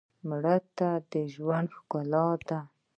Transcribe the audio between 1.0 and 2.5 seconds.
د ژوند ښکلا